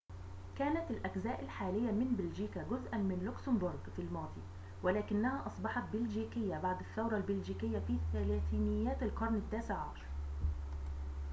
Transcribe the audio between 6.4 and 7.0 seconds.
بعد